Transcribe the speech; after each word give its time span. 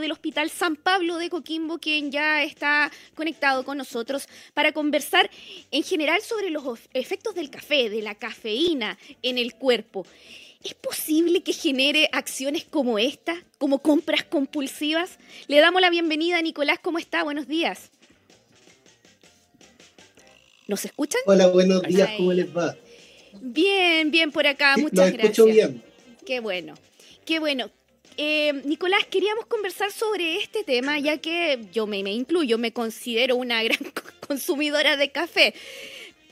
del 0.00 0.12
Hospital 0.12 0.50
San 0.50 0.76
Pablo 0.76 1.18
de 1.18 1.30
Coquimbo, 1.30 1.78
quien 1.78 2.10
ya 2.10 2.42
está 2.42 2.90
conectado 3.14 3.64
con 3.64 3.78
nosotros 3.78 4.26
para 4.54 4.72
conversar 4.72 5.30
en 5.70 5.82
general 5.82 6.20
sobre 6.22 6.50
los 6.50 6.64
efectos 6.92 7.34
del 7.34 7.50
café, 7.50 7.90
de 7.90 8.02
la 8.02 8.14
cafeína 8.14 8.98
en 9.22 9.38
el 9.38 9.54
cuerpo. 9.54 10.06
¿Es 10.64 10.74
posible 10.74 11.42
que 11.42 11.52
genere 11.52 12.08
acciones 12.12 12.64
como 12.64 12.98
esta, 12.98 13.42
como 13.58 13.80
compras 13.80 14.22
compulsivas? 14.22 15.18
Le 15.48 15.58
damos 15.58 15.80
la 15.80 15.90
bienvenida 15.90 16.38
a 16.38 16.42
Nicolás, 16.42 16.78
¿cómo 16.80 16.98
está? 16.98 17.24
Buenos 17.24 17.48
días. 17.48 17.90
¿Nos 20.68 20.84
escuchan? 20.84 21.20
Hola, 21.26 21.48
buenos 21.48 21.82
días, 21.82 22.10
¿cómo 22.16 22.32
les 22.32 22.56
va? 22.56 22.76
Bien, 23.40 24.10
bien 24.10 24.30
por 24.30 24.46
acá, 24.46 24.76
muchas 24.76 25.12
gracias. 25.12 25.24
escucho 25.24 25.46
bien. 25.46 25.82
Qué 26.24 26.38
bueno, 26.38 26.74
qué 27.24 27.40
bueno. 27.40 27.70
Eh, 28.16 28.62
Nicolás, 28.64 29.04
queríamos 29.10 29.46
conversar 29.46 29.90
sobre 29.90 30.36
este 30.36 30.64
tema, 30.64 30.98
ya 30.98 31.18
que 31.18 31.64
yo 31.72 31.86
me, 31.86 32.02
me 32.02 32.12
incluyo, 32.12 32.58
me 32.58 32.72
considero 32.72 33.36
una 33.36 33.62
gran 33.64 33.92
consumidora 34.26 34.96
de 34.96 35.10
café, 35.10 35.54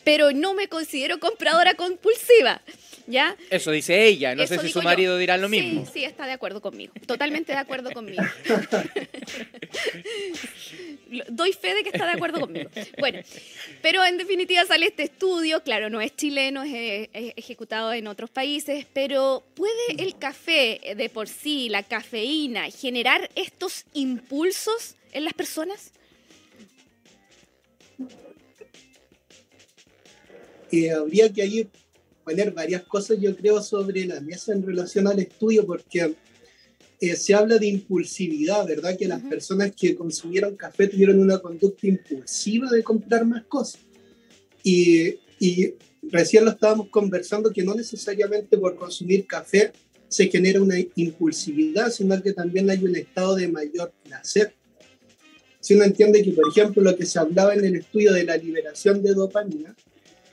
pero 0.05 0.32
no 0.32 0.55
me 0.55 0.69
considero 0.69 1.19
compradora 1.20 1.74
compulsiva. 1.74 2.60
¿Ya? 3.10 3.37
Eso 3.50 3.73
dice 3.73 4.06
ella, 4.06 4.37
no 4.37 4.46
sé 4.46 4.60
si 4.60 4.69
su 4.69 4.82
marido 4.82 5.19
dirá 5.19 5.37
lo 5.37 5.48
mismo. 5.48 5.84
Sí, 5.87 5.91
sí, 5.95 6.05
está 6.05 6.27
de 6.27 6.32
acuerdo 6.32 6.60
conmigo, 6.60 6.92
totalmente 7.06 7.52
de 7.52 7.59
acuerdo 7.59 7.91
conmigo. 7.91 8.23
Doy 11.28 11.52
fe 11.52 11.74
de 11.74 11.83
que 11.83 11.88
está 11.88 12.06
de 12.06 12.12
acuerdo 12.12 12.38
conmigo. 12.41 12.70
Bueno, 12.98 13.19
pero 13.83 14.05
en 14.05 14.16
definitiva 14.16 14.64
sale 14.64 14.86
este 14.86 15.02
estudio, 15.02 15.64
claro, 15.64 15.91
no 15.91 16.00
es 16.00 16.14
chileno, 16.14 16.62
es, 16.62 17.09
ejecutado 17.12 17.92
en 17.92 18.06
otros 18.06 18.30
países, 18.30 18.86
pero 18.92 19.42
¿puede 19.55 19.72
el 19.98 20.16
café 20.16 20.95
de 20.97 21.08
por 21.08 21.27
sí, 21.27 21.69
la 21.69 21.83
cafeína, 21.83 22.70
generar 22.70 23.28
estos 23.34 23.86
impulsos 23.92 24.95
en 25.12 25.24
las 25.24 25.34
personas? 25.34 25.91
Eh, 30.70 30.92
habría 30.92 31.33
que 31.33 31.44
ir 31.44 31.69
poner 32.24 32.52
varias 32.52 32.82
cosas, 32.82 33.18
yo 33.20 33.34
creo, 33.36 33.62
sobre 33.62 34.04
la 34.04 34.20
mesa 34.20 34.52
en 34.52 34.64
relación 34.64 35.06
al 35.06 35.18
estudio, 35.18 35.66
porque 35.66 36.14
eh, 37.00 37.16
se 37.16 37.34
habla 37.34 37.58
de 37.58 37.66
impulsividad, 37.66 38.66
¿verdad? 38.66 38.96
Que 38.96 39.08
las 39.08 39.22
personas 39.22 39.72
que 39.74 39.94
consumieron 39.94 40.56
café 40.56 40.86
tuvieron 40.86 41.18
una 41.18 41.38
conducta 41.38 41.86
impulsiva 41.86 42.70
de 42.70 42.82
comprar 42.82 43.24
más 43.24 43.44
cosas. 43.44 43.80
Y, 44.62 45.18
y 45.38 45.74
recién 46.02 46.44
lo 46.44 46.50
estábamos 46.50 46.88
conversando, 46.88 47.52
que 47.52 47.62
no 47.62 47.74
necesariamente 47.74 48.58
por 48.58 48.76
consumir 48.76 49.26
café 49.26 49.72
se 50.08 50.28
genera 50.28 50.60
una 50.60 50.76
impulsividad, 50.96 51.91
sino 51.91 52.20
que 52.20 52.32
también 52.32 52.68
hay 52.68 52.84
un 52.84 52.96
estado 52.96 53.36
de 53.36 53.48
mayor 53.48 53.92
placer. 54.02 54.54
Si 55.60 55.74
uno 55.74 55.84
entiende 55.84 56.22
que, 56.22 56.32
por 56.32 56.48
ejemplo, 56.50 56.82
lo 56.82 56.96
que 56.96 57.06
se 57.06 57.18
hablaba 57.18 57.54
en 57.54 57.64
el 57.64 57.76
estudio 57.76 58.12
de 58.12 58.24
la 58.24 58.36
liberación 58.36 59.02
de 59.02 59.14
dopamina, 59.14 59.76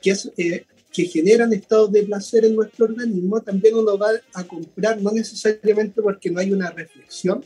que 0.02 0.10
es 0.10 0.30
eh, 0.36 0.64
que 0.92 1.04
generan 1.04 1.52
estados 1.52 1.92
de 1.92 2.02
placer 2.02 2.44
en 2.44 2.56
nuestro 2.56 2.86
organismo, 2.86 3.40
también 3.42 3.74
uno 3.76 3.98
va 3.98 4.10
a 4.32 4.44
comprar, 4.44 5.00
no 5.00 5.10
necesariamente 5.12 6.00
porque 6.00 6.30
no 6.30 6.40
hay 6.40 6.52
una 6.52 6.70
reflexión, 6.70 7.44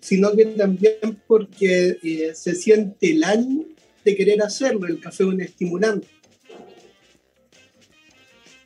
sino 0.00 0.32
que 0.32 0.46
también 0.46 1.20
porque 1.26 1.98
eh, 2.02 2.32
se 2.34 2.54
siente 2.54 3.12
el 3.12 3.24
ánimo 3.24 3.64
de 4.04 4.16
querer 4.16 4.42
hacerlo. 4.42 4.86
El 4.86 5.00
café 5.00 5.22
es 5.22 5.28
un 5.28 5.40
estimulante. 5.40 6.08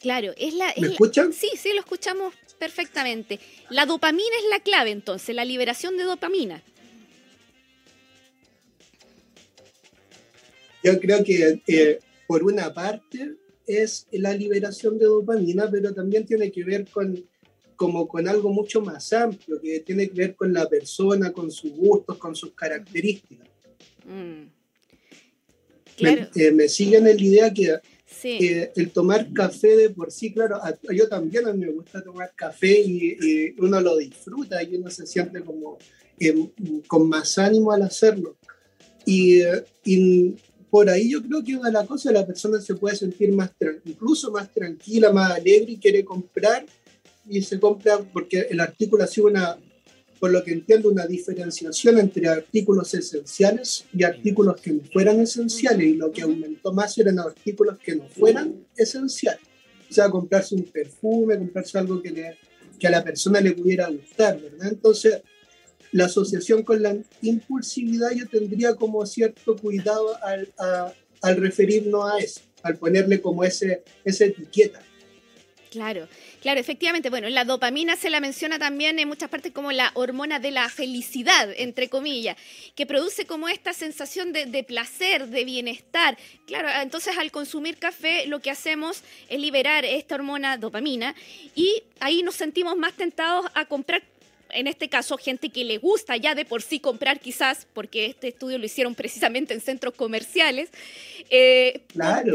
Claro, 0.00 0.32
es 0.36 0.54
la... 0.54 0.72
¿Me 0.77 0.88
escuchan? 0.88 1.32
sí, 1.32 1.50
sí, 1.56 1.70
lo 1.74 1.80
escuchamos 1.80 2.34
perfectamente. 2.58 3.38
La 3.70 3.86
dopamina 3.86 4.36
es 4.38 4.50
la 4.50 4.60
clave 4.60 4.91
entonces, 4.91 5.34
la 5.34 5.44
liberación 5.44 5.97
de 5.97 6.04
dopamina. 6.04 6.62
Yo 10.82 11.00
creo 11.00 11.24
que 11.24 11.60
eh, 11.66 11.98
por 12.27 12.44
una 12.44 12.72
parte 12.72 13.34
es 13.67 14.06
la 14.12 14.33
liberación 14.33 14.99
de 14.99 15.06
dopamina, 15.06 15.69
pero 15.71 15.93
también 15.93 16.25
tiene 16.25 16.50
que 16.50 16.65
ver 16.65 16.87
con, 16.88 17.25
como 17.75 18.06
con 18.06 18.28
algo 18.28 18.50
mucho 18.50 18.81
más 18.81 19.12
amplio, 19.12 19.60
que 19.60 19.81
tiene 19.81 20.09
que 20.09 20.15
ver 20.15 20.34
con 20.34 20.53
la 20.53 20.69
persona, 20.69 21.32
con 21.32 21.50
sus 21.50 21.72
gustos, 21.72 22.16
con 22.19 22.34
sus 22.34 22.53
características. 22.53 23.49
Mm. 24.04 24.56
Eh, 25.99 26.53
me, 26.53 26.69
siguen 26.69 27.06
en 27.06 27.16
la 27.16 27.22
idea 27.22 27.54
que 27.54 27.81
el 28.75 28.91
tomar 28.91 29.32
café 29.32 29.77
de 29.77 29.91
por 29.91 30.12
sí, 30.12 30.33
claro, 30.33 30.60
yo 30.91 31.09
también 31.09 31.47
a 31.47 31.53
mí 31.53 31.65
me 31.65 31.72
gusta 31.72 32.03
tomar 32.03 32.33
café 32.34 32.81
y, 32.81 33.54
uno 33.59 33.81
lo 33.81 33.97
disfruta 33.97 34.62
y 34.62 34.77
uno 34.77 34.91
se 34.91 35.06
siente 35.06 35.41
como 35.41 35.78
eh, 36.19 36.34
con 36.87 37.09
más 37.09 37.38
ánimo 37.38 37.72
al 37.72 37.83
hacerlo. 37.83 38.37
Y, 39.04 39.41
y 39.84 40.34
por 40.76 40.91
ahí 40.91 41.10
yo 41.10 41.22
creo 41.22 41.42
que 41.42 41.70
la 41.72 41.87
cosa, 41.87 42.12
la 42.12 42.26
persona 42.26 42.60
se 42.60 42.75
puede 42.75 42.94
sentir 42.94 43.32
más, 43.32 43.50
incluso 43.87 44.31
más 44.31 44.53
tranquila, 44.53 45.10
más 45.10 45.32
alegre 45.32 45.72
y 45.72 45.76
quiere 45.78 46.04
comprar 46.04 46.66
y 47.26 47.41
se 47.41 47.59
compra 47.59 48.00
porque 48.12 48.47
el 48.50 48.60
artículo 48.60 49.03
ha 49.03 49.06
sido 49.06 49.28
una, 49.28 49.56
por 50.20 50.31
lo 50.31 50.44
que 50.44 50.53
entiendo, 50.53 50.91
una 50.91 51.06
diferenciación 51.06 51.98
entre 51.98 52.28
artículos 52.28 52.92
esenciales 52.92 53.86
y 53.91 54.04
artículos 54.04 54.60
que 54.60 54.72
no 54.72 54.82
fueran 54.92 55.19
esenciales 55.19 55.86
y 55.86 55.94
lo 55.94 56.12
que 56.12 56.20
aumentó 56.20 56.75
más 56.75 56.98
eran 56.98 57.20
artículos 57.20 57.78
que 57.78 57.97
no 57.97 58.06
fueran 58.10 58.66
esenciales. 58.76 59.41
O 59.88 59.94
sea, 59.94 60.10
comprarse 60.10 60.56
un 60.56 60.65
perfume, 60.65 61.38
comprarse 61.38 61.78
algo 61.78 62.03
que, 62.03 62.10
le, 62.10 62.36
que 62.78 62.86
a 62.86 62.91
la 62.91 63.03
persona 63.03 63.41
le 63.41 63.53
pudiera 63.53 63.88
gustar, 63.88 64.38
¿verdad? 64.38 64.69
Entonces, 64.72 65.22
la 65.92 66.06
asociación 66.06 66.62
con 66.62 66.82
la 66.82 66.97
impulsividad 67.22 68.10
yo 68.10 68.26
tendría 68.28 68.74
como 68.74 69.04
cierto 69.06 69.56
cuidado 69.56 70.16
al, 70.22 70.52
al 71.22 71.36
referirnos 71.36 72.12
a 72.12 72.19
eso, 72.19 72.41
al 72.62 72.76
ponerle 72.76 73.20
como 73.20 73.44
ese, 73.44 73.82
esa 74.04 74.24
etiqueta. 74.24 74.80
Claro, 75.76 76.08
claro, 76.41 76.58
efectivamente. 76.58 77.10
Bueno, 77.10 77.28
la 77.28 77.44
dopamina 77.44 77.97
se 77.97 78.08
la 78.08 78.20
menciona 78.20 78.58
también 78.58 78.98
en 78.98 79.08
muchas 79.08 79.28
partes 79.28 79.52
como 79.52 79.72
la 79.72 79.91
hormona 79.92 80.38
de 80.38 80.50
la 80.50 80.70
felicidad, 80.70 81.50
entre 81.56 81.91
comillas, 81.91 82.36
que 82.74 82.86
produce 82.86 83.26
como 83.26 83.48
esta 83.48 83.74
sensación 83.74 84.32
de, 84.32 84.47
de, 84.47 84.64
placer, 84.64 85.28
de 85.28 85.44
bienestar. 85.44 86.16
Claro, 86.47 86.68
entonces 86.80 87.18
al 87.18 87.30
consumir 87.30 87.76
café 87.76 88.26
lo 88.26 88.41
que 88.41 88.50
hacemos 88.50 89.03
es 89.28 89.38
liberar 89.38 89.84
esta 89.84 90.14
hormona 90.14 90.56
dopamina 90.56 91.14
y 91.54 91.82
ahí 92.00 92.22
nos 92.22 92.36
sentimos 92.36 92.76
más 92.76 92.94
tentados 92.94 93.44
a 93.54 93.66
comprar 93.66 94.03
en 94.51 94.67
este 94.67 94.89
caso, 94.89 95.17
gente 95.17 95.51
que 95.51 95.65
le 95.65 95.79
gusta 95.79 96.17
ya 96.17 96.34
de 96.34 96.45
por 96.45 96.62
sí 96.62 96.81
comprar 96.81 97.21
quizás, 97.21 97.67
porque 97.73 98.07
este 98.07 98.29
estudio 98.29 98.59
lo 98.59 98.67
hicieron 98.67 98.95
precisamente 98.95 99.55
en 99.55 99.61
centros 99.61 99.95
comerciales, 99.95 100.71
eh, 101.31 101.83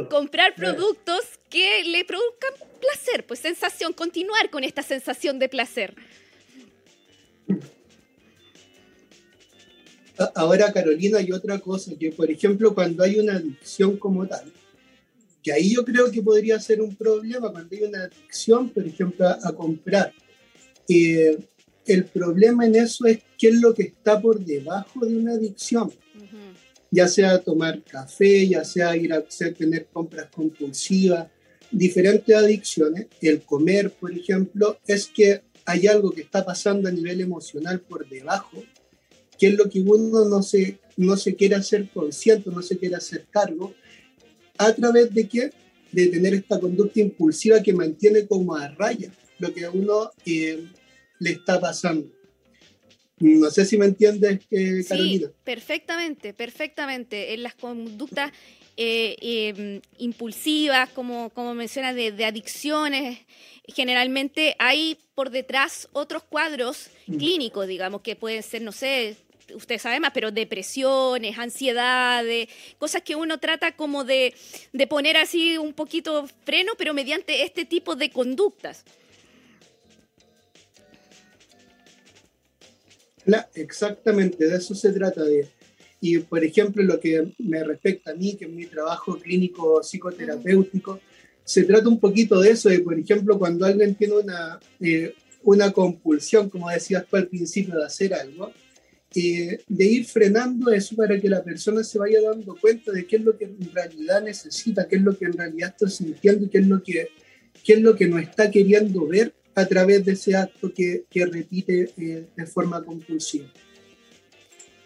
comprar 0.09 0.55
productos 0.55 1.21
que 1.49 1.83
le 1.83 2.05
produzcan 2.05 2.51
placer, 2.79 3.25
pues 3.25 3.39
sensación, 3.39 3.93
continuar 3.93 4.49
con 4.49 4.63
esta 4.63 4.83
sensación 4.83 5.39
de 5.39 5.49
placer. 5.49 5.95
Ahora, 10.35 10.71
Carolina, 10.71 11.19
hay 11.19 11.31
otra 11.31 11.59
cosa, 11.59 11.91
que 11.99 12.11
por 12.11 12.29
ejemplo, 12.29 12.73
cuando 12.73 13.03
hay 13.03 13.19
una 13.19 13.35
adicción 13.37 13.97
como 13.97 14.27
tal, 14.27 14.51
que 15.41 15.51
ahí 15.51 15.73
yo 15.73 15.83
creo 15.83 16.11
que 16.11 16.21
podría 16.21 16.59
ser 16.59 16.81
un 16.81 16.95
problema, 16.95 17.51
cuando 17.51 17.75
hay 17.75 17.83
una 17.83 18.03
adicción, 18.03 18.69
por 18.69 18.85
ejemplo, 18.85 19.27
a, 19.27 19.51
comprar. 19.53 20.13
Eh, 20.87 21.39
el 21.85 22.05
problema 22.05 22.65
en 22.65 22.75
eso 22.75 23.05
es 23.05 23.19
qué 23.37 23.49
es 23.49 23.55
lo 23.55 23.73
que 23.73 23.83
está 23.83 24.21
por 24.21 24.43
debajo 24.43 25.05
de 25.05 25.15
una 25.15 25.33
adicción. 25.33 25.91
Ya 26.89 27.07
sea 27.07 27.39
tomar 27.39 27.81
café, 27.83 28.47
ya 28.47 28.65
sea 28.65 28.95
ir 28.97 29.13
a 29.13 29.23
tener 29.57 29.87
compras 29.93 30.27
compulsivas, 30.29 31.29
diferentes 31.71 32.35
adicciones. 32.35 33.07
El 33.21 33.41
comer, 33.41 33.91
por 33.91 34.11
ejemplo, 34.11 34.77
es 34.85 35.07
que 35.07 35.41
hay 35.65 35.87
algo 35.87 36.11
que 36.11 36.21
está 36.21 36.43
pasando 36.43 36.89
a 36.89 36.91
nivel 36.91 37.21
emocional 37.21 37.79
por 37.79 38.07
debajo, 38.09 38.61
que 39.39 39.47
es 39.47 39.53
lo 39.53 39.69
que 39.69 39.79
uno 39.79 40.25
no 40.25 40.43
se, 40.43 40.79
no 40.97 41.15
se 41.15 41.35
quiere 41.35 41.55
hacer 41.55 41.89
consciente, 41.93 42.49
no 42.49 42.61
se 42.61 42.77
quiere 42.77 42.95
hacer 42.95 43.25
cargo, 43.31 43.73
a 44.57 44.73
través 44.73 45.13
de 45.13 45.27
qué? 45.27 45.51
De 45.91 46.07
tener 46.07 46.33
esta 46.33 46.59
conducta 46.59 46.99
impulsiva 46.99 47.63
que 47.63 47.73
mantiene 47.73 48.27
como 48.27 48.55
a 48.55 48.67
raya 48.67 49.11
lo 49.41 49.53
que 49.53 49.67
uno 49.67 50.11
eh, 50.25 50.67
le 51.21 51.31
está 51.31 51.59
pasando. 51.61 52.07
No 53.19 53.51
sé 53.51 53.65
si 53.65 53.77
me 53.77 53.85
entiendes, 53.85 54.39
eh, 54.49 54.83
Carolina. 54.87 55.27
Sí, 55.27 55.33
perfectamente, 55.43 56.33
perfectamente. 56.33 57.33
En 57.35 57.43
las 57.43 57.53
conductas 57.53 58.31
eh, 58.75 59.15
em, 59.21 59.81
impulsivas, 59.99 60.89
como, 60.89 61.29
como 61.29 61.53
mencionas, 61.53 61.93
de, 61.95 62.25
adicciones, 62.25 63.19
generalmente 63.67 64.55
hay 64.57 64.97
por 65.13 65.29
detrás 65.29 65.87
otros 65.93 66.23
cuadros 66.23 66.89
mm. 67.05 67.17
clínicos, 67.17 67.67
digamos, 67.67 68.01
que 68.01 68.15
pueden 68.15 68.41
ser, 68.41 68.63
no 68.63 68.71
sé, 68.71 69.15
usted 69.53 69.77
sabe 69.77 69.99
más, 69.99 70.11
pero 70.15 70.31
depresiones, 70.31 71.37
ansiedades, 71.37 72.49
cosas 72.79 73.03
que 73.03 73.15
uno 73.15 73.37
trata 73.39 73.75
como 73.75 74.03
de, 74.03 74.33
de 74.73 74.87
poner 74.87 75.17
así 75.17 75.59
un 75.59 75.73
poquito 75.73 76.27
freno, 76.43 76.71
pero 76.75 76.95
mediante 76.95 77.43
este 77.43 77.65
tipo 77.65 77.95
de 77.95 78.09
conductas. 78.09 78.83
Exactamente, 83.55 84.47
de 84.47 84.57
eso 84.57 84.75
se 84.75 84.91
trata. 84.91 85.23
De, 85.23 85.47
y 85.99 86.17
por 86.19 86.43
ejemplo, 86.43 86.83
lo 86.83 86.99
que 86.99 87.33
me 87.39 87.63
respecta 87.63 88.11
a 88.11 88.15
mí, 88.15 88.35
que 88.35 88.45
es 88.45 88.51
mi 88.51 88.65
trabajo 88.65 89.19
clínico 89.19 89.81
psicoterapéutico, 89.81 90.99
se 91.43 91.63
trata 91.63 91.87
un 91.89 91.99
poquito 91.99 92.39
de 92.39 92.51
eso, 92.51 92.69
de 92.69 92.79
por 92.79 92.97
ejemplo, 92.97 93.37
cuando 93.37 93.65
alguien 93.65 93.95
tiene 93.95 94.15
una, 94.15 94.59
eh, 94.79 95.13
una 95.43 95.71
compulsión, 95.71 96.49
como 96.49 96.69
decías 96.69 97.05
tú 97.07 97.17
al 97.17 97.27
principio, 97.27 97.77
de 97.77 97.85
hacer 97.85 98.13
algo, 98.13 98.51
eh, 99.13 99.59
de 99.67 99.85
ir 99.85 100.05
frenando 100.05 100.71
eso 100.71 100.95
para 100.95 101.19
que 101.19 101.27
la 101.27 101.43
persona 101.43 101.83
se 101.83 101.99
vaya 101.99 102.21
dando 102.21 102.55
cuenta 102.55 102.93
de 102.93 103.05
qué 103.05 103.17
es 103.17 103.21
lo 103.23 103.37
que 103.37 103.45
en 103.45 103.73
realidad 103.73 104.23
necesita, 104.23 104.87
qué 104.87 104.95
es 104.95 105.01
lo 105.01 105.17
que 105.17 105.25
en 105.25 105.33
realidad 105.33 105.69
está 105.69 105.89
sintiendo 105.89 106.45
y 106.45 106.49
qué 106.49 106.59
es 106.59 106.67
lo 106.67 106.81
que, 106.81 107.09
qué 107.63 107.73
es 107.73 107.81
lo 107.81 107.95
que 107.95 108.07
no 108.07 108.17
está 108.17 108.49
queriendo 108.49 109.05
ver 109.07 109.33
a 109.55 109.65
través 109.65 110.05
de 110.05 110.13
ese 110.13 110.35
acto 110.35 110.73
que, 110.73 111.03
que 111.09 111.25
repite 111.25 111.91
eh, 111.97 112.25
de 112.35 112.45
forma 112.45 112.83
compulsiva. 112.83 113.47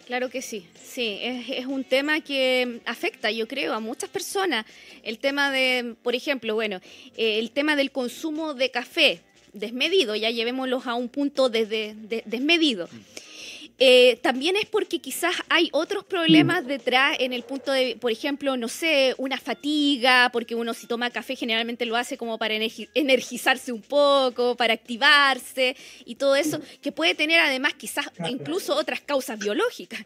Claro 0.06 0.30
que 0.30 0.42
sí, 0.42 0.68
sí, 0.82 1.18
es, 1.20 1.50
es, 1.50 1.66
un 1.66 1.84
tema 1.84 2.22
que 2.22 2.80
afecta, 2.86 3.32
yo 3.32 3.48
creo, 3.48 3.74
a 3.74 3.80
muchas 3.80 4.10
personas. 4.10 4.66
El 5.02 5.18
tema 5.18 5.52
de, 5.52 5.96
por 6.04 6.14
ejemplo, 6.14 6.54
bueno, 6.54 6.80
eh, 7.18 7.40
el 7.40 7.50
tema 7.50 7.76
del 7.76 7.92
consumo 7.92 8.54
de 8.54 8.70
café 8.70 9.22
desmedido, 9.56 10.16
ya 10.16 10.30
llevémoslos 10.30 10.86
a 10.86 10.94
un 10.94 11.10
punto 11.10 11.50
de, 11.50 11.96
desmedido. 12.26 12.88
Eh, 13.78 14.20
también 14.22 14.56
es 14.56 14.66
porque 14.68 15.00
quizás 15.00 15.36
hay 15.50 15.70
otros 15.74 16.06
problemas 16.06 16.64
mm. 16.64 16.68
detrás 16.68 17.18
en 17.20 17.34
el 17.34 17.44
punto 17.44 17.74
de, 17.74 17.98
por 18.00 18.12
ejemplo, 18.12 18.56
no 18.56 18.70
sé, 18.70 19.14
una 19.18 19.38
fatiga, 19.38 20.30
porque 20.32 20.56
uno 20.56 20.74
si 20.74 20.88
toma 20.88 21.10
café 21.10 21.36
generalmente 21.36 21.86
lo 21.86 21.98
hace 21.98 22.18
como 22.18 22.38
para 22.38 22.56
energizarse 22.56 23.74
un 23.74 23.82
poco, 23.82 24.56
para 24.56 24.74
activarse 24.74 25.76
y 26.06 26.16
todo 26.16 26.38
eso, 26.38 26.62
que 26.82 26.94
puede 26.94 27.16
tener 27.16 27.40
además 27.40 27.74
quizás 27.74 28.06
incluso 28.30 28.76
otras 28.76 29.02
causas 29.02 29.38
biológicas. 29.38 30.06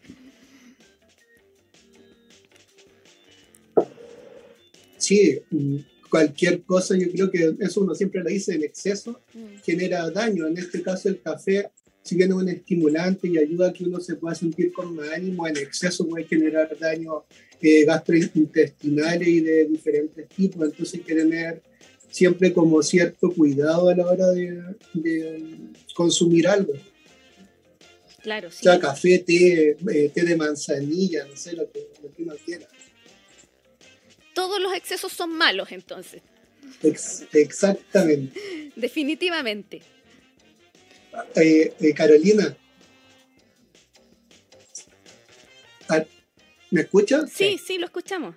Sí, 4.98 5.40
mm, 5.50 5.76
cualquier 6.10 6.62
cosa, 6.62 6.96
yo 6.96 7.10
creo 7.10 7.30
que 7.30 7.54
eso 7.60 7.80
uno 7.80 7.94
siempre 7.94 8.20
lo 8.22 8.28
dice, 8.28 8.54
en 8.54 8.64
exceso 8.64 9.20
mm. 9.32 9.62
genera 9.64 10.10
daño. 10.10 10.48
En 10.48 10.58
este 10.58 10.82
caso 10.82 11.08
el 11.08 11.20
café 11.22 11.70
si 12.02 12.16
bien 12.16 12.30
es 12.30 12.36
un 12.36 12.48
estimulante 12.48 13.28
y 13.28 13.38
ayuda 13.38 13.68
a 13.68 13.72
que 13.72 13.84
uno 13.84 14.00
se 14.00 14.16
pueda 14.16 14.34
sentir 14.34 14.72
con 14.72 14.94
más 14.96 15.08
ánimo, 15.10 15.46
en 15.46 15.56
exceso 15.56 16.06
puede 16.06 16.26
generar 16.26 16.76
daños 16.78 17.24
eh, 17.60 17.84
gastrointestinales 17.84 19.28
y 19.28 19.40
de 19.40 19.66
diferentes 19.66 20.28
tipos, 20.28 20.64
entonces 20.64 20.94
hay 20.94 21.00
que 21.00 21.14
tener 21.14 21.62
siempre 22.10 22.52
como 22.52 22.82
cierto 22.82 23.30
cuidado 23.32 23.88
a 23.88 23.94
la 23.94 24.06
hora 24.06 24.26
de, 24.28 24.62
consumir 25.94 26.48
algo. 26.48 26.72
Claro, 28.22 28.50
sí. 28.50 28.58
O 28.60 28.62
sea, 28.62 28.80
café, 28.80 29.18
té, 29.18 29.70
eh, 29.70 30.10
té 30.12 30.22
de 30.22 30.36
manzanilla, 30.36 31.26
no 31.26 31.36
sé, 31.36 31.52
lo 31.52 31.70
que, 31.70 31.88
lo 32.02 32.12
que 32.14 32.22
uno 32.22 32.34
quiera. 32.44 32.66
Todos 34.34 34.60
los 34.60 34.74
excesos 34.74 35.12
son 35.12 35.32
malos 35.32 35.70
entonces. 35.72 36.22
exactamente. 37.32 38.72
Definitivamente. 38.76 39.82
Eh, 41.34 41.72
eh, 41.80 41.94
Carolina. 41.94 42.56
Ah, 45.88 46.04
¿Me 46.70 46.82
escuchas? 46.82 47.30
Sí, 47.32 47.58
sí, 47.58 47.78
lo 47.78 47.86
escuchamos. 47.86 48.34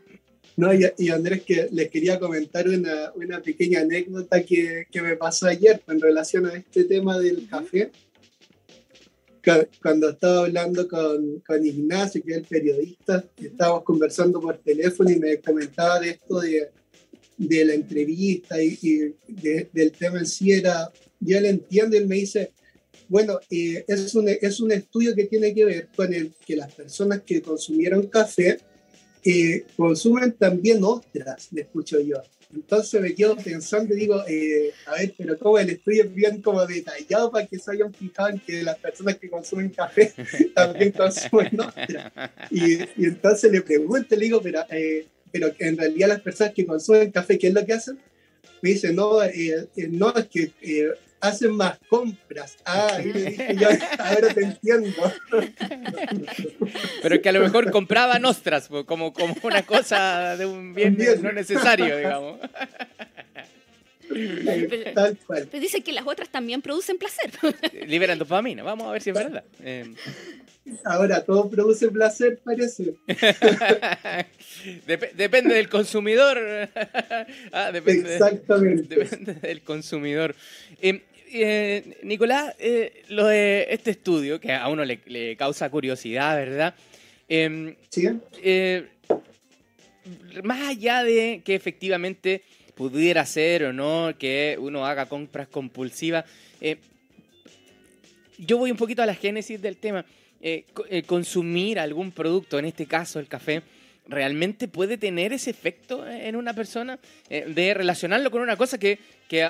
No, 0.55 0.71
y, 0.73 1.09
Andrés, 1.09 1.41
que 1.43 1.67
les 1.71 1.89
quería 1.89 2.19
comentar 2.19 2.67
una, 2.67 3.11
una 3.15 3.41
pequeña 3.41 3.81
anécdota 3.81 4.43
que, 4.43 4.85
que, 4.91 5.01
me 5.01 5.15
pasó 5.15 5.47
ayer 5.47 5.81
en 5.87 5.99
relación 5.99 6.45
a 6.45 6.53
este 6.53 6.83
tema 6.83 7.17
del 7.17 7.47
café. 7.47 7.91
Cuando 9.81 10.09
estaba 10.09 10.45
hablando 10.45 10.87
con, 10.87 11.39
con 11.39 11.65
Ignacio, 11.65 12.21
que 12.23 12.31
es 12.31 12.37
el 12.37 12.45
periodista, 12.45 13.25
estábamos 13.35 13.83
conversando 13.83 14.39
por 14.39 14.57
teléfono 14.59 15.09
y 15.09 15.17
me 15.17 15.37
comentaba 15.39 15.99
de 15.99 16.11
esto 16.11 16.39
de, 16.39 16.69
de 17.37 17.65
la 17.65 17.73
entrevista 17.73 18.61
y, 18.61 18.77
y 18.81 19.13
del 19.73 19.91
tema 19.91 20.19
en 20.19 20.27
sí, 20.27 20.51
era, 20.51 20.89
ya 21.19 21.39
él 21.39 21.45
entiende, 21.45 21.97
él 21.97 22.07
me 22.07 22.15
dice, 22.15 22.53
bueno, 23.13 23.39
eh, 23.51 23.85
es, 23.87 24.15
un, 24.15 24.27
es 24.27 24.59
un 24.59 24.71
estudio 24.71 25.13
que 25.13 25.25
tiene 25.25 25.53
que 25.53 25.65
ver 25.65 25.87
con 25.95 26.11
el 26.11 26.33
que 26.43 26.55
las 26.55 26.73
personas 26.73 27.21
que 27.21 27.43
consumieron 27.43 28.07
café 28.07 28.57
eh, 29.23 29.67
consumen 29.77 30.31
también 30.31 30.83
ostras, 30.83 31.49
le 31.51 31.61
escucho 31.61 31.99
yo. 31.99 32.17
Entonces 32.51 32.99
me 32.99 33.13
quedo 33.13 33.35
pensando 33.37 33.93
y 33.93 33.99
digo, 33.99 34.23
eh, 34.27 34.71
a 34.87 34.95
ver, 34.95 35.13
pero 35.15 35.37
¿cómo 35.37 35.59
el 35.59 35.69
estudio 35.69 36.05
es 36.05 36.15
bien 36.15 36.41
como 36.41 36.65
detallado 36.65 37.29
para 37.29 37.45
que 37.45 37.59
se 37.59 37.73
hayan 37.73 37.93
fijado 37.93 38.29
en 38.29 38.39
que 38.39 38.63
las 38.63 38.79
personas 38.79 39.17
que 39.17 39.29
consumen 39.29 39.69
café 39.69 40.11
también 40.55 40.91
consumen 40.91 41.59
ostras? 41.59 42.11
Y, 42.49 42.77
y, 42.77 43.05
entonces 43.05 43.51
le 43.51 43.61
pregunto, 43.61 44.15
le 44.15 44.25
digo, 44.25 44.41
pero, 44.41 44.65
pero 45.31 45.51
en 45.59 45.77
realidad 45.77 46.07
las 46.07 46.21
personas 46.21 46.55
que 46.55 46.65
consumen 46.65 47.11
café, 47.11 47.37
¿qué 47.37 47.49
es 47.49 47.53
lo 47.53 47.63
que 47.63 47.73
hacen? 47.73 47.99
Me 48.63 48.71
dice, 48.71 48.91
no, 48.91 49.19
no, 49.19 50.15
es 50.15 50.25
que 50.29 50.51
hacen 51.23 51.55
más 51.55 51.79
compras. 51.87 52.57
Ah, 52.65 52.99
yo 53.01 53.69
ahora 53.97 54.33
te 54.33 54.41
entiendo. 54.41 55.13
Pero 57.01 57.21
que 57.21 57.29
a 57.29 57.31
lo 57.31 57.39
mejor 57.39 57.71
compraban 57.71 58.25
ostras, 58.25 58.69
como, 58.85 59.13
como 59.13 59.35
una 59.43 59.63
cosa 59.63 60.35
de 60.35 60.45
un 60.45 60.73
bien, 60.73 60.97
no 61.21 61.31
necesario, 61.31 61.97
digamos. 61.97 62.39
Tal 64.93 65.17
cual. 65.25 65.47
Pero 65.49 65.61
dice 65.61 65.81
que 65.81 65.93
las 65.93 66.05
otras 66.05 66.29
también 66.29 66.61
producen 66.61 66.97
placer. 66.97 67.31
Liberan 67.87 68.19
dopamina, 68.19 68.61
vamos 68.61 68.87
a 68.87 68.91
ver 68.91 69.01
si 69.01 69.11
es 69.11 69.15
verdad. 69.15 69.43
Em, 69.63 69.95
ahora, 70.83 71.23
todo 71.23 71.49
produce 71.49 71.89
placer, 71.89 72.39
parece. 72.43 72.95
depende 75.15 75.55
del 75.55 75.69
consumidor. 75.69 76.37
ah, 77.53 77.71
depende, 77.71 78.13
Exactamente. 78.13 78.95
Depende 78.95 79.33
del 79.35 79.61
consumidor. 79.61 80.35
Eh, 80.81 81.01
eh, 81.33 81.97
Nicolás, 82.03 82.55
eh, 82.59 83.03
lo 83.09 83.27
de 83.27 83.67
este 83.69 83.91
estudio, 83.91 84.39
que 84.39 84.53
a 84.53 84.67
uno 84.67 84.85
le, 84.85 85.35
causa 85.35 85.69
curiosidad, 85.69 86.35
¿verdad? 86.35 86.75
Em, 87.27 87.75
¿Sí? 87.89 88.09
Eh, 88.41 88.87
más 90.43 90.69
allá 90.69 91.03
de 91.03 91.41
que 91.43 91.55
efectivamente 91.55 92.43
pudiera 92.75 93.25
ser 93.25 93.65
o 93.65 93.73
no 93.73 94.13
que 94.17 94.57
uno 94.59 94.85
haga 94.85 95.07
compras 95.07 95.47
compulsivas, 95.47 96.25
yo 98.37 98.57
voy 98.57 98.71
un 98.71 98.77
poquito 98.77 99.01
a 99.01 99.05
la 99.05 99.15
génesis 99.15 99.61
del 99.61 99.77
tema. 99.77 100.05
consumir 101.05 101.79
algún 101.79 102.11
producto, 102.11 102.59
en 102.59 102.65
este 102.65 102.85
caso 102.85 103.19
el 103.19 103.27
café, 103.27 103.61
realmente 104.07 104.67
puede 104.67 104.97
tener 104.97 105.33
ese 105.33 105.49
efecto 105.49 106.07
en 106.07 106.35
una 106.35 106.53
persona 106.53 106.99
eh, 107.29 107.45
de 107.47 107.73
relacionarlo 107.73 108.31
con 108.31 108.41
una 108.41 108.57
cosa 108.57 108.77
que, 108.77 108.99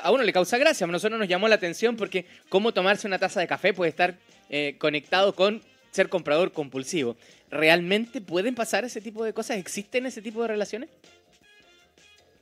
a 0.02 0.12
uno 0.12 0.24
le 0.24 0.34
causa 0.34 0.58
gracia. 0.58 0.86
A 0.86 0.90
nosotros 0.90 1.20
nos 1.20 1.28
llamó 1.28 1.48
la 1.48 1.56
atención 1.56 1.98
porque 1.98 2.26
cómo 2.50 2.74
tomarse 2.74 3.08
una 3.08 3.20
taza 3.20 3.40
de 3.40 3.48
café 3.48 3.74
puede 3.74 3.90
estar 3.90 4.18
eh, 4.50 4.76
conectado 4.78 5.36
con 5.36 5.62
ser 5.92 6.10
comprador 6.10 6.52
compulsivo. 6.52 7.18
¿Realmente 7.52 8.22
pueden 8.22 8.56
pasar 8.56 8.86
ese 8.86 9.02
tipo 9.02 9.24
de 9.24 9.34
cosas? 9.34 9.58
¿Existen 9.58 10.06
ese 10.06 10.22
tipo 10.22 10.42
de 10.42 10.48
relaciones? 10.48 10.90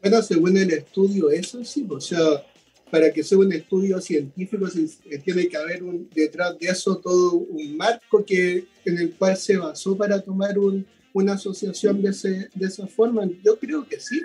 Bueno, 0.02 0.22
según 0.22 0.58
el 0.58 0.72
estudio, 0.72 1.30
eso 1.32 1.64
sí. 1.66 1.86
O 1.90 2.00
sea, 2.00 2.46
para 2.90 3.12
que 3.12 3.24
sea 3.24 3.38
un 3.38 3.52
estudio 3.54 4.00
científico 4.02 4.68
eh, 4.68 5.18
tiene 5.20 5.48
que 5.48 5.58
haber 5.58 5.82
detrás 6.14 6.58
de 6.60 6.68
eso 6.68 6.98
todo 6.98 7.34
un 7.34 7.76
marco 7.76 8.24
que, 8.24 8.66
en 8.86 8.98
el 8.98 9.14
cual 9.14 9.36
se 9.38 9.58
basó 9.58 9.98
para 9.98 10.22
tomar 10.22 10.60
un, 10.60 10.86
una 11.14 11.34
asociación 11.34 12.02
de, 12.02 12.10
ese, 12.10 12.50
de 12.54 12.68
esa 12.68 12.88
forma? 12.88 13.30
Yo 13.44 13.58
creo 13.60 13.88
que 13.88 14.00
sí. 14.00 14.22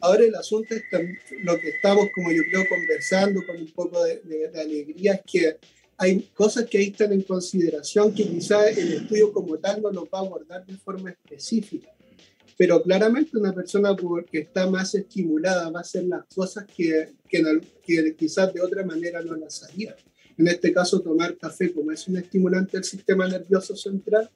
Ahora 0.00 0.24
el 0.24 0.34
asunto 0.34 0.74
es 0.74 0.82
lo 1.42 1.58
que 1.58 1.68
estamos, 1.70 2.06
como 2.14 2.30
yo 2.30 2.42
creo, 2.50 2.64
conversando 2.68 3.44
con 3.46 3.56
un 3.56 3.70
poco 3.72 4.02
de, 4.04 4.50
alegría 4.54 5.14
es 5.14 5.20
que 5.30 5.56
hay 5.96 6.20
cosas 6.32 6.66
que 6.66 6.78
ahí 6.78 6.88
están 6.88 7.12
en 7.12 7.22
consideración 7.22 8.14
que 8.14 8.24
quizás 8.28 8.76
el 8.78 8.92
estudio 8.92 9.32
como 9.32 9.58
tal 9.58 9.82
no 9.82 9.90
los 9.90 10.04
va 10.04 10.18
a 10.18 10.20
abordar 10.20 10.64
de 10.64 10.76
forma 10.76 11.10
específica. 11.10 11.90
Pero 12.56 12.82
claramente 12.82 13.36
una 13.36 13.52
persona 13.52 13.96
que 14.30 14.38
está 14.40 14.68
más 14.68 14.94
estimulada 14.94 15.70
va 15.70 15.80
a 15.80 15.82
hacer 15.82 16.04
las 16.04 16.24
cosas 16.32 16.66
que, 16.66 17.14
que, 17.28 17.42
que 17.84 18.14
quizás 18.16 18.52
de 18.52 18.60
otra 18.60 18.84
manera 18.84 19.22
no 19.22 19.34
las 19.34 19.64
haría. 19.64 19.96
En 20.36 20.46
este 20.46 20.72
caso, 20.72 21.00
tomar 21.00 21.36
café 21.36 21.72
como 21.72 21.90
es 21.90 22.06
un 22.06 22.16
estimulante 22.16 22.76
del 22.76 22.84
sistema 22.84 23.26
nervioso 23.26 23.74
central, 23.74 24.30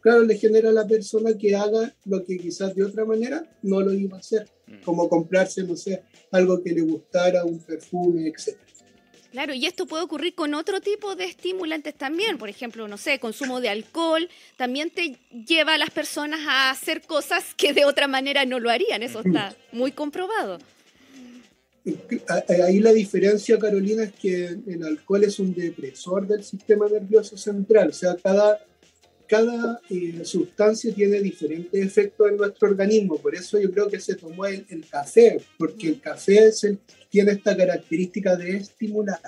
claro, 0.00 0.22
le 0.24 0.36
genera 0.36 0.70
a 0.70 0.72
la 0.72 0.86
persona 0.86 1.36
que 1.36 1.54
haga 1.54 1.94
lo 2.04 2.24
que 2.24 2.38
quizás 2.38 2.74
de 2.74 2.84
otra 2.84 3.04
manera 3.04 3.44
no 3.62 3.80
lo 3.80 3.92
iba 3.92 4.16
a 4.16 4.20
hacer, 4.20 4.48
mm. 4.66 4.82
como 4.84 5.08
comprarse, 5.08 5.62
no 5.64 5.76
sé, 5.76 6.02
algo 6.30 6.62
que 6.62 6.72
le 6.72 6.82
gustara, 6.82 7.44
un 7.44 7.58
perfume, 7.60 8.28
etc. 8.28 8.56
Claro, 9.30 9.52
y 9.52 9.66
esto 9.66 9.86
puede 9.86 10.04
ocurrir 10.04 10.34
con 10.34 10.54
otro 10.54 10.80
tipo 10.80 11.14
de 11.14 11.24
estimulantes 11.24 11.94
también, 11.94 12.38
por 12.38 12.48
ejemplo, 12.48 12.88
no 12.88 12.96
sé, 12.96 13.20
consumo 13.20 13.60
de 13.60 13.68
alcohol, 13.68 14.28
también 14.56 14.90
te 14.90 15.18
lleva 15.46 15.74
a 15.74 15.78
las 15.78 15.90
personas 15.90 16.40
a 16.48 16.70
hacer 16.70 17.02
cosas 17.02 17.54
que 17.54 17.74
de 17.74 17.84
otra 17.84 18.08
manera 18.08 18.46
no 18.46 18.58
lo 18.58 18.70
harían, 18.70 19.02
eso 19.02 19.20
está 19.20 19.54
muy 19.72 19.92
comprobado. 19.92 20.58
Ahí 22.48 22.80
la 22.80 22.92
diferencia, 22.92 23.58
Carolina, 23.58 24.04
es 24.04 24.12
que 24.12 24.46
el 24.66 24.84
alcohol 24.84 25.24
es 25.24 25.38
un 25.38 25.54
depresor 25.54 26.26
del 26.26 26.42
sistema 26.44 26.88
nervioso 26.88 27.36
central. 27.36 27.88
O 27.88 27.92
sea, 27.92 28.16
cada, 28.16 28.60
cada 29.28 29.80
eh, 29.90 30.20
sustancia 30.24 30.92
tiene 30.94 31.20
diferentes 31.20 31.84
efectos 31.84 32.30
en 32.30 32.36
nuestro 32.36 32.68
organismo. 32.68 33.18
Por 33.18 33.34
eso 33.34 33.60
yo 33.60 33.70
creo 33.70 33.88
que 33.88 34.00
se 34.00 34.14
tomó 34.14 34.46
el, 34.46 34.64
café, 34.90 35.40
porque 35.58 35.88
el 35.88 36.00
café 36.00 36.46
es 36.46 36.64
el, 36.64 36.78
tiene 37.10 37.32
esta 37.32 37.56
característica 37.56 38.36
de 38.36 38.56
estimular. 38.56 39.20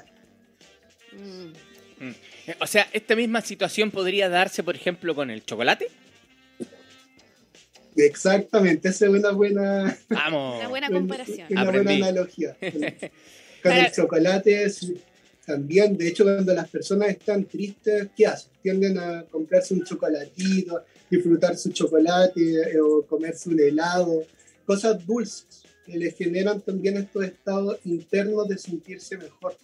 Mm. 1.12 2.10
O 2.60 2.66
sea, 2.66 2.88
esta 2.92 3.14
misma 3.14 3.42
situación 3.42 3.90
podría 3.90 4.28
darse, 4.28 4.62
por 4.62 4.74
ejemplo, 4.74 5.14
con 5.14 5.30
el 5.30 5.44
chocolate. 5.44 5.88
Exactamente, 7.96 8.88
esa 8.88 9.06
es 9.06 9.10
una 9.10 9.32
buena, 9.32 9.98
una 10.08 10.68
buena 10.68 10.88
comparación. 10.90 11.48
Una 11.50 11.64
buena 11.70 11.90
analogía. 11.92 12.56
Con 13.62 13.72
el 13.72 13.92
chocolate 13.92 14.70
también, 15.44 15.96
de 15.96 16.08
hecho, 16.08 16.24
cuando 16.24 16.54
las 16.54 16.68
personas 16.68 17.08
están 17.08 17.44
tristes, 17.44 18.08
¿qué 18.16 18.26
hacen? 18.26 18.52
Tienden 18.62 18.98
a 18.98 19.24
comprarse 19.24 19.74
un 19.74 19.84
chocolatito, 19.84 20.84
disfrutar 21.10 21.56
su 21.56 21.72
chocolate 21.72 22.40
eh, 22.40 22.80
o 22.80 23.02
comerse 23.06 23.48
un 23.48 23.58
helado, 23.58 24.24
cosas 24.64 25.04
dulces 25.04 25.62
que 25.84 25.96
les 25.96 26.16
generan 26.16 26.60
también 26.60 26.96
estos 26.96 27.24
estados 27.24 27.78
internos 27.84 28.48
de 28.48 28.58
sentirse 28.58 29.16
mejor. 29.16 29.56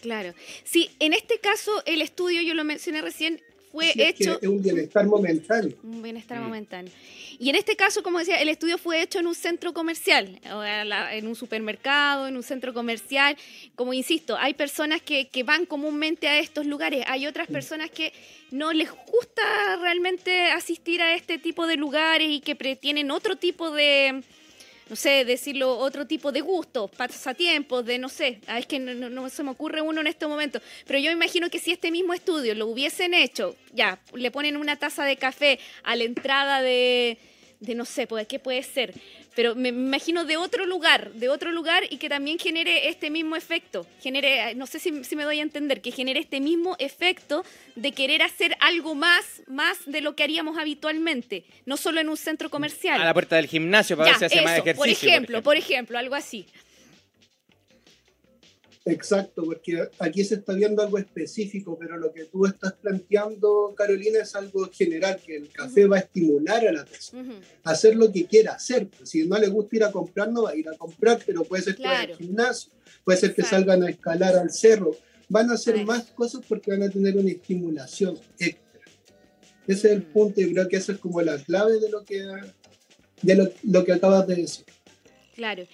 Claro. 0.00 0.34
Sí, 0.64 0.90
en 0.98 1.12
este 1.12 1.38
caso 1.38 1.70
el 1.86 2.02
estudio, 2.02 2.42
yo 2.42 2.54
lo 2.54 2.64
mencioné 2.64 3.02
recién, 3.02 3.40
fue 3.72 3.92
hecho... 3.96 4.38
Es 4.40 4.48
un 4.48 4.62
bienestar 4.62 5.06
momentáneo. 5.06 5.76
Un 5.82 6.02
bienestar 6.02 6.38
mm. 6.38 6.42
momentáneo. 6.42 6.92
Y 7.38 7.48
en 7.48 7.56
este 7.56 7.74
caso, 7.74 8.02
como 8.02 8.18
decía, 8.18 8.40
el 8.40 8.48
estudio 8.48 8.78
fue 8.78 9.02
hecho 9.02 9.18
en 9.18 9.26
un 9.26 9.34
centro 9.34 9.72
comercial, 9.72 10.38
en 11.12 11.26
un 11.26 11.34
supermercado, 11.34 12.28
en 12.28 12.36
un 12.36 12.42
centro 12.42 12.74
comercial. 12.74 13.36
Como 13.74 13.94
insisto, 13.94 14.36
hay 14.38 14.54
personas 14.54 15.00
que, 15.02 15.28
que 15.28 15.42
van 15.42 15.66
comúnmente 15.66 16.28
a 16.28 16.38
estos 16.38 16.66
lugares, 16.66 17.04
hay 17.08 17.26
otras 17.26 17.48
mm. 17.48 17.52
personas 17.52 17.90
que 17.90 18.12
no 18.50 18.72
les 18.72 18.90
gusta 18.90 19.42
realmente 19.80 20.50
asistir 20.50 21.00
a 21.00 21.14
este 21.14 21.38
tipo 21.38 21.66
de 21.66 21.76
lugares 21.76 22.28
y 22.30 22.40
que 22.40 22.54
tienen 22.76 23.10
otro 23.10 23.36
tipo 23.36 23.70
de 23.70 24.22
no 24.88 24.96
sé, 24.96 25.24
decirlo, 25.24 25.78
otro 25.78 26.06
tipo 26.06 26.32
de 26.32 26.40
gustos, 26.40 26.90
pasatiempos, 26.90 27.84
de 27.84 27.98
no 27.98 28.08
sé, 28.08 28.40
ah, 28.46 28.58
es 28.58 28.66
que 28.66 28.78
no, 28.78 29.28
se 29.28 29.42
me 29.42 29.50
ocurre 29.50 29.80
uno 29.80 30.00
en 30.00 30.06
este 30.06 30.26
momento, 30.26 30.60
pero 30.86 30.98
yo 30.98 31.10
imagino 31.10 31.50
que 31.50 31.58
si 31.58 31.72
este 31.72 31.90
mismo 31.90 32.14
estudio 32.14 32.54
lo 32.54 32.66
hubiesen 32.66 33.14
hecho, 33.14 33.56
ya, 33.72 33.98
le 34.14 34.30
ponen 34.30 34.56
una 34.56 34.76
taza 34.76 35.04
de 35.04 35.16
café 35.16 35.58
a 35.82 35.96
la 35.96 36.04
entrada 36.04 36.62
de, 36.62 37.18
de 37.62 37.74
no 37.74 37.84
sé, 37.84 38.06
pues, 38.06 38.26
¿qué 38.26 38.38
puede 38.38 38.62
ser? 38.62 38.94
pero 39.34 39.54
me 39.54 39.70
imagino 39.70 40.24
de 40.24 40.36
otro 40.36 40.66
lugar, 40.66 41.12
de 41.12 41.28
otro 41.28 41.52
lugar 41.52 41.84
y 41.88 41.96
que 41.96 42.08
también 42.08 42.38
genere 42.38 42.88
este 42.88 43.10
mismo 43.10 43.36
efecto, 43.36 43.86
genere, 44.00 44.54
no 44.54 44.66
sé 44.66 44.78
si, 44.78 44.92
me 44.92 45.24
doy 45.24 45.38
a 45.38 45.42
entender, 45.42 45.80
que 45.80 45.90
genere 45.90 46.20
este 46.20 46.40
mismo 46.40 46.76
efecto 46.78 47.44
de 47.74 47.92
querer 47.92 48.22
hacer 48.22 48.56
algo 48.60 48.94
más, 48.94 49.42
más 49.46 49.78
de 49.86 50.00
lo 50.00 50.14
que 50.14 50.22
haríamos 50.22 50.58
habitualmente, 50.58 51.44
no 51.66 51.76
solo 51.76 52.00
en 52.00 52.08
un 52.08 52.16
centro 52.16 52.50
comercial. 52.50 53.00
A 53.00 53.04
la 53.04 53.14
puerta 53.14 53.36
del 53.36 53.46
gimnasio 53.46 53.96
para 53.96 54.10
ver 54.10 54.18
si 54.18 54.24
hace 54.26 54.42
más 54.42 54.58
ejercicio. 54.58 54.76
Por 54.76 54.88
ejemplo, 54.88 55.42
por 55.42 55.56
ejemplo, 55.56 55.98
algo 55.98 56.14
así. 56.14 56.46
Exacto, 58.84 59.44
porque 59.44 59.88
aquí 60.00 60.24
se 60.24 60.36
está 60.36 60.54
viendo 60.54 60.82
algo 60.82 60.98
específico, 60.98 61.78
pero 61.78 61.96
lo 61.96 62.12
que 62.12 62.24
tú 62.24 62.46
estás 62.46 62.72
planteando, 62.72 63.74
Carolina, 63.76 64.18
es 64.20 64.34
algo 64.34 64.68
general, 64.72 65.20
que 65.24 65.36
el 65.36 65.48
café 65.50 65.86
va 65.86 65.96
a 65.96 66.00
estimular 66.00 66.66
a 66.66 66.72
la 66.72 66.84
persona 66.84 67.40
a 67.62 67.70
hacer 67.70 67.94
lo 67.94 68.10
que 68.10 68.26
quiera 68.26 68.54
hacer. 68.54 68.88
Si 69.04 69.24
no 69.26 69.38
le 69.38 69.46
gusta 69.48 69.76
ir 69.76 69.84
a 69.84 69.92
comprar, 69.92 70.32
no 70.32 70.42
va 70.42 70.50
a 70.50 70.56
ir 70.56 70.68
a 70.68 70.76
comprar, 70.76 71.20
pero 71.24 71.44
puede 71.44 71.62
ser 71.62 71.76
que 71.76 71.84
vaya 71.84 72.00
al 72.00 72.16
gimnasio, 72.16 72.72
puede 73.04 73.20
ser 73.20 73.34
que 73.34 73.42
salgan 73.42 73.84
a 73.84 73.90
escalar 73.90 74.36
al 74.36 74.50
cerro. 74.50 74.96
Van 75.28 75.48
a 75.50 75.54
hacer 75.54 75.84
más 75.86 76.10
cosas 76.10 76.42
porque 76.48 76.72
van 76.72 76.82
a 76.82 76.90
tener 76.90 77.16
una 77.16 77.30
estimulación 77.30 78.18
extra. 78.38 78.80
Ese 79.66 79.88
es 79.88 79.92
el 79.94 80.02
punto 80.02 80.40
y 80.40 80.52
creo 80.52 80.68
que 80.68 80.76
esa 80.76 80.92
es 80.92 80.98
como 80.98 81.22
la 81.22 81.38
clave 81.38 81.78
de 81.78 81.88
lo 81.88 82.04
que, 82.04 82.26
de 83.22 83.34
lo, 83.36 83.48
lo 83.62 83.84
que 83.84 83.92
acabas 83.92 84.26
de 84.26 84.34
decir. 84.34 84.64
Claro. 85.36 85.64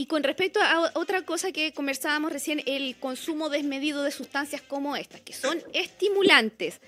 Y 0.00 0.06
con 0.06 0.22
respecto 0.22 0.60
a 0.62 0.92
otra 0.94 1.26
cosa 1.26 1.52
que 1.52 1.74
conversábamos 1.74 2.32
recién, 2.32 2.62
el 2.64 2.96
consumo 2.96 3.50
desmedido 3.50 4.02
de 4.02 4.10
sustancias 4.10 4.62
como 4.62 4.96
estas, 4.96 5.20
que 5.20 5.34
son 5.34 5.62
estimulantes, 5.74 6.80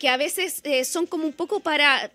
que 0.00 0.08
a 0.08 0.16
veces 0.16 0.62
eh, 0.64 0.84
son 0.84 1.06
como 1.06 1.26
un 1.26 1.32
poco 1.32 1.60
para, 1.60 2.10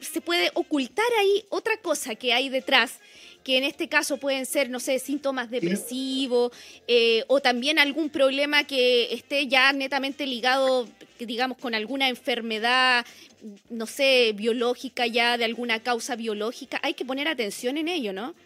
se 0.00 0.20
puede 0.20 0.52
ocultar 0.54 1.04
ahí 1.18 1.44
otra 1.48 1.78
cosa 1.78 2.14
que 2.14 2.32
hay 2.32 2.48
detrás, 2.48 3.00
que 3.42 3.58
en 3.58 3.64
este 3.64 3.88
caso 3.88 4.18
pueden 4.18 4.46
ser, 4.46 4.70
no 4.70 4.78
sé, 4.78 5.00
síntomas 5.00 5.50
depresivos 5.50 6.52
eh, 6.86 7.24
o 7.26 7.40
también 7.40 7.80
algún 7.80 8.08
problema 8.08 8.62
que 8.62 9.12
esté 9.12 9.48
ya 9.48 9.72
netamente 9.72 10.28
ligado, 10.28 10.88
digamos, 11.18 11.58
con 11.58 11.74
alguna 11.74 12.08
enfermedad, 12.08 13.04
no 13.68 13.86
sé, 13.86 14.32
biológica 14.36 15.08
ya, 15.08 15.36
de 15.36 15.44
alguna 15.44 15.82
causa 15.82 16.14
biológica. 16.14 16.78
Hay 16.84 16.94
que 16.94 17.04
poner 17.04 17.26
atención 17.26 17.78
en 17.78 17.88
ello, 17.88 18.12
¿no? 18.12 18.36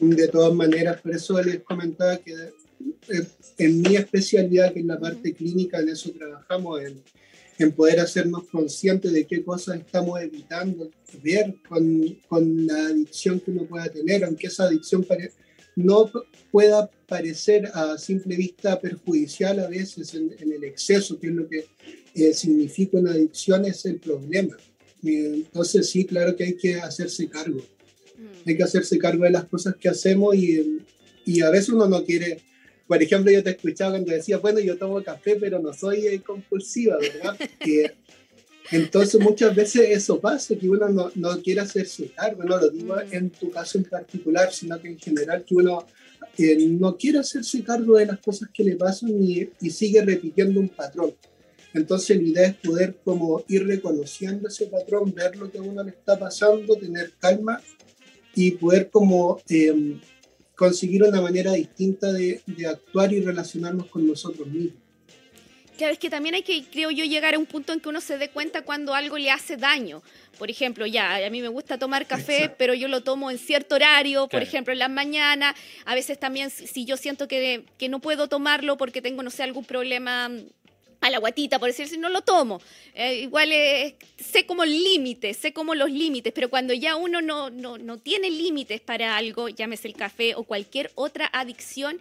De 0.00 0.28
todas 0.28 0.54
maneras, 0.54 1.00
por 1.00 1.14
eso 1.14 1.40
les 1.42 1.60
comentaba 1.60 2.16
que 2.18 2.32
eh, 2.32 3.26
en 3.58 3.82
mi 3.82 3.96
especialidad, 3.96 4.72
que 4.72 4.80
es 4.80 4.86
la 4.86 4.98
parte 4.98 5.34
clínica, 5.34 5.80
en 5.80 5.88
eso 5.88 6.10
trabajamos, 6.12 6.80
en, 6.82 7.02
en 7.58 7.72
poder 7.72 8.00
hacernos 8.00 8.44
conscientes 8.48 9.12
de 9.12 9.26
qué 9.26 9.42
cosas 9.42 9.80
estamos 9.80 10.20
evitando 10.20 10.90
ver 11.22 11.56
con, 11.68 12.16
con, 12.28 12.66
la 12.66 12.86
adicción 12.86 13.40
que 13.40 13.50
uno 13.50 13.64
pueda 13.64 13.88
tener, 13.88 14.24
aunque 14.24 14.46
esa 14.46 14.64
adicción 14.64 15.06
no 15.74 16.10
pueda 16.52 16.90
parecer 17.08 17.66
a 17.74 17.98
simple 17.98 18.36
vista 18.36 18.80
perjudicial 18.80 19.58
a 19.60 19.68
veces 19.68 20.14
en, 20.14 20.32
el 20.40 20.64
exceso, 20.64 21.18
que 21.18 21.28
es 21.28 21.32
lo 21.32 21.48
que 21.48 21.66
eh, 22.14 22.34
significa 22.34 22.98
una 22.98 23.12
adicción, 23.12 23.64
es 23.64 23.84
el 23.86 23.98
problema. 23.98 24.56
Entonces 25.02 25.88
sí, 25.90 26.04
claro 26.04 26.36
que 26.36 26.44
hay 26.44 26.56
que 26.56 26.76
hacerse 26.76 27.28
cargo 27.28 27.64
hay 28.46 28.56
que 28.56 28.62
hacerse 28.62 28.98
cargo 28.98 29.24
de 29.24 29.30
las 29.30 29.44
cosas 29.44 29.76
que 29.76 29.88
hacemos 29.88 30.34
y, 30.34 30.80
y 31.24 31.42
a 31.42 31.50
veces 31.50 31.70
uno 31.70 31.86
no 31.86 32.04
quiere, 32.04 32.40
por 32.86 33.02
ejemplo, 33.02 33.30
yo 33.30 33.42
te 33.42 33.50
escuchaba 33.50 33.92
cuando 33.92 34.12
decías, 34.12 34.40
bueno, 34.40 34.60
yo 34.60 34.78
tomo 34.78 35.02
café, 35.02 35.36
pero 35.36 35.58
no 35.58 35.72
soy 35.72 36.06
eh, 36.06 36.22
compulsiva, 36.22 36.96
¿verdad? 36.98 37.36
entonces 38.70 39.20
muchas 39.20 39.54
veces 39.54 39.90
eso 39.90 40.20
pasa, 40.20 40.54
que 40.56 40.68
uno 40.68 40.88
no, 40.88 41.10
no, 41.14 41.40
quiere 41.42 41.60
hacerse 41.60 42.10
cargo, 42.14 42.44
no 42.44 42.58
lo 42.58 42.70
digo 42.70 42.96
mm. 42.96 43.14
en 43.14 43.30
tu 43.30 43.50
caso 43.50 43.78
en 43.78 43.84
particular, 43.84 44.52
sino 44.52 44.80
que 44.80 44.88
en 44.88 44.98
general 44.98 45.44
que 45.44 45.54
uno 45.54 45.86
eh, 46.38 46.56
no 46.68 46.96
quiere 46.96 47.18
hacerse 47.18 47.62
cargo 47.62 47.96
de 47.96 48.06
las 48.06 48.18
cosas 48.20 48.48
que 48.52 48.64
le 48.64 48.76
pasan 48.76 49.10
y, 49.22 49.50
y 49.60 49.70
sigue 49.70 50.02
repitiendo 50.02 50.60
un 50.60 50.68
patrón. 50.68 51.14
Entonces 51.74 52.16
la 52.16 52.22
idea 52.22 52.46
es 52.48 52.54
poder 52.54 52.96
como 53.04 53.44
ir 53.48 53.66
reconociendo 53.66 54.48
ese 54.48 54.66
patrón, 54.66 55.12
ver 55.14 55.36
lo 55.36 55.50
que 55.50 55.58
a 55.58 55.62
uno 55.62 55.82
le 55.82 55.90
está 55.90 56.18
pasando, 56.18 56.74
tener 56.76 57.12
calma 57.18 57.60
y 58.38 58.52
poder 58.52 58.88
como 58.88 59.40
eh, 59.48 59.96
conseguir 60.54 61.02
una 61.02 61.20
manera 61.20 61.54
distinta 61.54 62.12
de, 62.12 62.40
de, 62.46 62.68
actuar 62.68 63.12
y 63.12 63.20
relacionarnos 63.20 63.86
con 63.86 64.06
nosotros 64.06 64.46
mismos. 64.46 64.74
Claro, 65.76 65.92
es 65.92 65.98
que 65.98 66.08
también 66.08 66.36
hay 66.36 66.42
que, 66.42 66.64
creo 66.70 66.92
yo, 66.92 67.04
llegar 67.04 67.34
a 67.34 67.38
un 67.38 67.46
punto 67.46 67.72
en 67.72 67.80
que 67.80 67.88
uno 67.88 68.00
se 68.00 68.16
dé 68.16 68.30
cuenta 68.30 68.62
cuando 68.62 68.94
algo 68.94 69.18
le 69.18 69.32
hace 69.32 69.56
daño. 69.56 70.02
Por 70.38 70.50
ejemplo, 70.50 70.86
ya, 70.86 71.16
a 71.26 71.30
mí 71.30 71.40
me 71.40 71.48
gusta 71.48 71.78
tomar 71.78 72.06
café, 72.06 72.48
pero 72.56 72.74
yo 72.74 72.86
lo 72.86 73.02
tomo 73.02 73.28
en 73.28 73.38
cierto 73.38 73.74
horario, 73.74 74.28
por 74.28 74.40
ejemplo, 74.40 74.72
en 74.72 74.78
la 74.78 74.88
mañana. 74.88 75.56
A 75.84 75.96
veces 75.96 76.20
también, 76.20 76.50
si 76.50 76.84
yo 76.84 76.96
siento 76.96 77.26
que, 77.26 77.64
que 77.76 77.88
no 77.88 77.98
puedo 77.98 78.28
tomarlo 78.28 78.76
porque 78.76 79.02
tengo, 79.02 79.24
no 79.24 79.30
sé, 79.30 79.42
algún 79.42 79.64
problema 79.64 80.30
a 81.00 81.10
la 81.10 81.18
guatita, 81.18 81.58
por 81.58 81.68
decir, 81.68 81.88
si 81.88 81.96
no 81.96 82.08
lo 82.08 82.22
tomo. 82.22 82.60
Eh, 82.94 83.20
igual 83.22 83.50
sé 84.16 84.46
como 84.46 84.64
límites, 84.64 85.36
sé 85.36 85.52
como 85.52 85.74
los 85.74 85.90
límites, 85.90 86.32
pero 86.32 86.50
cuando 86.50 86.74
ya 86.74 86.96
uno 86.96 87.20
no, 87.20 87.50
no, 87.50 87.98
tiene 87.98 88.30
límites 88.30 88.80
para 88.80 89.16
algo, 89.16 89.48
llámese 89.48 89.88
el 89.88 89.94
café 89.94 90.34
o 90.34 90.44
cualquier 90.44 90.90
otra 90.94 91.28
adicción, 91.32 92.00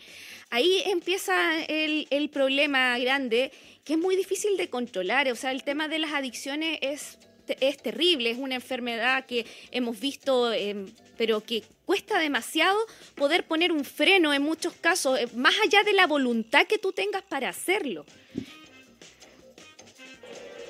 ahí 0.50 0.82
empieza 0.86 1.63
el, 1.66 2.08
el, 2.10 2.30
problema 2.30 2.98
grande, 2.98 3.51
que 3.84 3.94
es 3.94 4.00
muy 4.00 4.16
difícil 4.16 4.58
de 4.58 4.70
controlar. 4.70 5.32
O 5.32 5.36
sea, 5.36 5.51
el 5.51 5.63
tema 5.63 5.88
de 5.88 6.00
las 6.00 6.13
adicciones 6.13 6.80
es, 6.82 7.18
es 7.60 7.77
terrible, 7.77 8.32
es 8.32 8.38
una 8.38 8.56
enfermedad 8.56 9.25
que 9.25 9.46
hemos 9.72 10.00
visto, 10.00 10.51
em, 10.51 10.88
pero 11.18 11.42
que 11.42 11.63
cuesta 11.86 12.20
demasiado 12.20 12.77
poder 13.16 13.46
poner 13.46 13.72
un 13.72 13.86
freno 13.86 14.34
en 14.34 14.42
muchos 14.42 14.74
casos, 14.74 15.20
eh, 15.20 15.27
más 15.36 15.56
allá 15.63 15.84
de 15.84 15.94
la 15.94 16.08
voluntad 16.08 16.68
que 16.68 16.77
tú 16.77 16.92
tengas 16.92 17.24
para 17.24 17.50
hacerlo. 17.50 18.06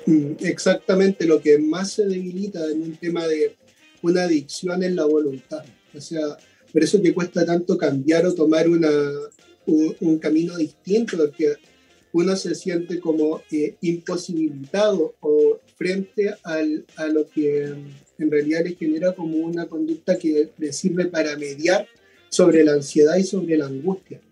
Mm, 0.08 0.36
exactamente 0.40 1.26
lo 1.26 1.38
que 1.42 1.58
más 1.58 1.92
se 1.92 2.06
debilita 2.06 2.64
en 2.70 2.80
un 2.80 2.96
tema 2.96 3.26
de 3.26 3.56
una 4.00 4.22
adicción 4.22 4.82
es 4.82 4.94
la 4.94 5.04
voluntad. 5.04 5.62
O 5.94 6.00
sea, 6.00 6.22
por 6.72 6.82
eso 6.82 7.02
que 7.02 7.12
cuesta 7.12 7.44
tanto 7.44 7.76
cambiar 7.76 8.24
o 8.24 8.34
tomar 8.34 8.70
una, 8.70 8.88
un, 9.66 10.18
camino 10.18 10.56
distinto, 10.56 11.18
porque 11.18 11.56
uno 12.14 12.34
se 12.36 12.54
siente 12.54 13.00
como 13.00 13.42
eh, 13.52 13.74
imposibilitado 13.82 15.14
o 15.20 15.58
frente 15.76 16.34
al, 16.42 16.86
a 16.96 17.06
lo 17.08 17.28
que 17.28 17.64
en 17.64 18.30
realidad 18.30 18.64
le 18.64 18.76
genera 18.76 19.12
como 19.12 19.36
una 19.36 19.66
conducta 19.66 20.16
que 20.16 20.48
le 20.56 20.72
sirve 20.72 21.04
para 21.04 21.36
mediar 21.36 21.86
sobre 22.30 22.64
la 22.64 22.72
ansiedad 22.72 23.16
y 23.16 23.24
sobre 23.24 23.58
la 23.58 23.66
angustia. 23.66 24.22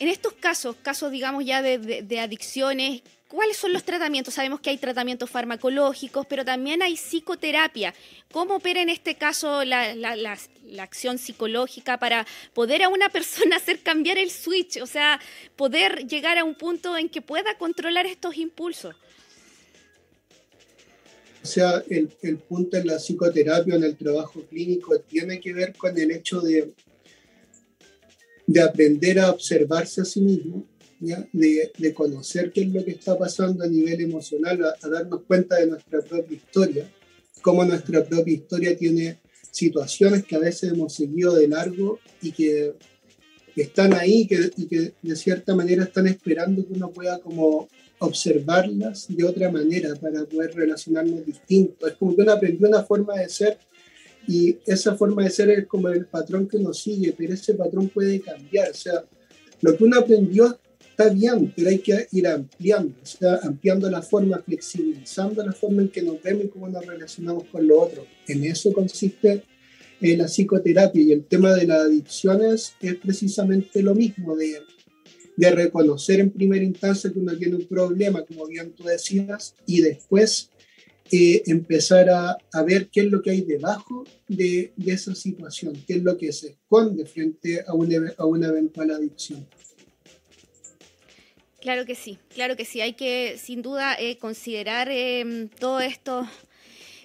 En 0.00 0.08
estos 0.08 0.32
casos, 0.34 0.76
casos 0.80 1.10
digamos 1.10 1.44
ya 1.44 1.60
de, 1.60 2.20
adicciones, 2.20 3.02
¿cuáles 3.28 3.56
son 3.56 3.72
los 3.72 3.84
tratamientos? 3.84 4.34
Sabemos 4.34 4.60
que 4.60 4.70
hay 4.70 4.78
tratamientos 4.78 5.30
farmacológicos, 5.30 6.26
pero 6.26 6.44
también 6.44 6.82
hay 6.82 6.96
psicoterapia. 6.96 7.94
¿Cómo 8.32 8.56
opera 8.56 8.82
en 8.82 8.88
este 8.88 9.16
caso 9.16 9.64
la, 9.64 9.94
la, 9.94 10.38
acción 10.78 11.18
psicológica 11.18 11.98
para 11.98 12.26
poder 12.54 12.82
a 12.82 12.88
una 12.88 13.08
persona 13.08 13.56
hacer 13.58 13.80
cambiar 13.80 14.18
el 14.18 14.30
switch? 14.30 14.80
O 14.82 14.86
sea, 14.86 15.20
poder 15.56 16.06
llegar 16.06 16.38
a 16.38 16.44
un 16.44 16.54
punto 16.54 16.96
en 16.96 17.08
que 17.08 17.22
pueda 17.22 17.56
controlar 17.56 18.06
estos 18.06 18.36
impulsos. 18.36 18.96
O 21.42 21.46
sea, 21.46 21.82
el, 21.88 22.10
el 22.22 22.38
punto 22.38 22.76
en 22.76 22.88
la 22.88 22.98
psicoterapia, 22.98 23.76
en 23.76 23.84
el 23.84 23.96
trabajo 23.96 24.42
clínico, 24.42 24.98
tiene 25.00 25.40
que 25.40 25.52
ver 25.52 25.74
con 25.76 25.96
el 25.96 26.10
hecho 26.10 26.40
de 26.40 26.74
de 28.48 28.62
aprender 28.62 29.18
a 29.20 29.30
observarse 29.30 30.00
a 30.00 30.06
sí 30.06 30.22
mismo, 30.22 30.66
De, 31.00 31.70
de, 31.78 31.94
conocer 31.94 32.50
qué 32.50 32.62
es 32.62 32.72
lo 32.72 32.84
que 32.84 32.90
está 32.90 33.16
pasando 33.16 33.62
a 33.62 33.68
nivel 33.68 34.00
emocional, 34.00 34.58
a, 34.64 34.88
darnos 34.88 35.22
cuenta 35.22 35.54
de 35.54 35.68
nuestra 35.68 36.00
propia 36.00 36.36
historia, 36.36 36.90
cómo 37.40 37.64
nuestra 37.64 38.04
propia 38.04 38.34
historia 38.34 38.76
tiene 38.76 39.20
situaciones 39.52 40.24
que 40.24 40.34
a 40.34 40.40
veces 40.40 40.72
hemos 40.72 40.92
seguido 40.92 41.36
de 41.36 41.46
largo 41.46 42.00
y 42.20 42.32
que, 42.32 42.74
están 43.54 43.92
ahí 43.92 44.26
que, 44.26 44.50
y 44.56 44.66
que 44.66 44.92
de 45.02 45.16
cierta 45.16 45.54
manera 45.54 45.84
están 45.84 46.06
esperando 46.06 46.66
que 46.66 46.74
uno 46.74 46.90
pueda 46.90 47.18
como 47.18 47.68
observarlas 47.98 49.06
de 49.08 49.24
otra 49.24 49.50
manera 49.50 49.94
para 49.96 50.24
poder 50.24 50.54
relacionarnos 50.54 51.26
distinto. 51.26 51.86
Es 51.86 51.94
como 51.94 52.14
que 52.14 52.22
uno 52.22 52.32
aprendió 52.32 52.68
una 52.68 52.84
forma 52.84 53.14
de 53.14 53.28
ser 53.28 53.58
y 54.26 54.58
esa 54.66 54.94
forma 54.94 55.24
de 55.24 55.30
ser 55.30 55.50
es 55.50 55.66
como 55.66 55.88
el 55.88 56.06
patrón 56.06 56.46
que 56.46 56.58
uno 56.58 56.72
sigue, 56.74 57.14
pero 57.16 57.34
ese 57.34 57.54
patrón 57.54 57.88
puede 57.88 58.20
cambiar. 58.20 58.70
O 58.70 58.74
sea, 58.74 59.04
lo 59.62 59.76
que 59.76 59.84
uno 59.84 59.98
aprendió 59.98 60.58
está 60.98 61.14
bien, 61.14 61.52
pero 61.54 61.70
hay 61.70 61.78
que 61.78 62.08
ir 62.10 62.26
ampliando, 62.26 62.96
o 63.00 63.06
sea, 63.06 63.38
ampliando 63.44 63.88
la 63.88 64.02
forma, 64.02 64.38
flexibilizando 64.38 65.44
la 65.46 65.52
forma 65.52 65.82
en 65.82 65.90
que 65.90 66.02
nos 66.02 66.20
vemos 66.20 66.46
y 66.46 66.48
cómo 66.48 66.68
nos 66.68 66.84
relacionamos 66.84 67.44
con 67.44 67.68
lo 67.68 67.80
otro. 67.80 68.04
En 68.26 68.44
eso 68.44 68.72
consiste 68.72 69.44
eh, 70.00 70.16
la 70.16 70.26
psicoterapia 70.26 71.00
y 71.00 71.12
el 71.12 71.24
tema 71.24 71.54
de 71.54 71.68
las 71.68 71.82
adicciones 71.82 72.72
es 72.80 72.96
precisamente 72.96 73.80
lo 73.80 73.94
mismo, 73.94 74.34
de, 74.34 74.60
de 75.36 75.50
reconocer 75.52 76.18
en 76.18 76.30
primera 76.30 76.64
instancia 76.64 77.12
que 77.12 77.20
uno 77.20 77.36
tiene 77.36 77.54
un 77.54 77.66
problema, 77.66 78.24
como 78.24 78.46
bien 78.46 78.72
tú 78.72 78.82
decías, 78.82 79.54
y 79.66 79.82
después 79.82 80.50
empezar 81.10 82.10
a, 82.10 82.36
a, 82.52 82.62
ver 82.64 82.88
qué 82.88 83.00
es 83.00 83.06
lo 83.06 83.22
que 83.22 83.30
hay 83.30 83.40
debajo 83.40 84.04
de, 84.26 84.72
de, 84.76 84.92
esa 84.92 85.14
situación, 85.14 85.72
qué 85.86 85.94
es 85.94 86.02
lo 86.02 86.18
que 86.18 86.30
se 86.32 86.48
esconde 86.48 87.06
frente 87.06 87.62
a, 87.66 87.72
un, 87.72 88.12
a 88.18 88.26
una 88.26 88.48
eventual 88.48 88.90
adicción. 88.90 89.46
Claro 91.60 91.84
que 91.86 91.94
sí, 91.96 92.18
claro 92.32 92.56
que 92.56 92.64
sí. 92.64 92.80
Hay 92.80 92.92
que 92.94 93.36
sin 93.36 93.62
duda 93.62 93.94
eh, 93.98 94.16
considerar 94.18 94.88
eh, 94.90 95.48
todo 95.58 95.80
esto 95.80 96.28